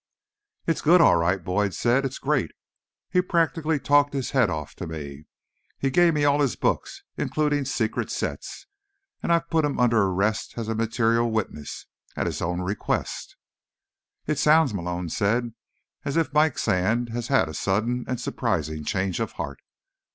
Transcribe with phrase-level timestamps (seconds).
[0.65, 2.05] "It's good, all right," Boyd said.
[2.05, 2.49] "It's great.
[3.11, 5.27] He practically talked his head off to me.
[5.79, 8.65] Gave me all his books, including secret sets.
[9.21, 13.35] And I've put him under arrest as a material witness—at his own request."
[14.25, 15.53] "It sounds," Malone said,
[16.03, 19.59] "as if Mike Sand has had a sudden and surprising change of heart."